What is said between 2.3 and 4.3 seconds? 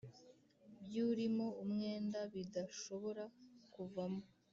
bidashobora kuvamo